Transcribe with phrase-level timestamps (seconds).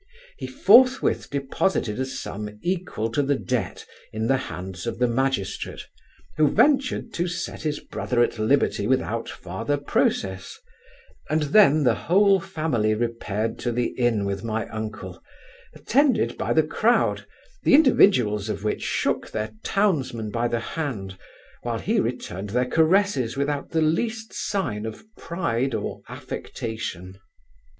[0.39, 5.83] He forthwith deposited a sum equal to the debt in the hands of the magistrate,
[6.37, 10.57] who ventured to set his brother at liberty without farther process;
[11.29, 15.21] and then the whole family repaired to the inn with my uncle,
[15.75, 17.27] attended by the crowd,
[17.61, 21.15] the individuals of which shook their townsman by the hand,
[21.61, 27.19] while he returned their caresses without the least sign of pride or affectation.